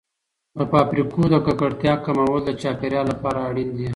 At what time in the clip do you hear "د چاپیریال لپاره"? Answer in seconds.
2.45-3.39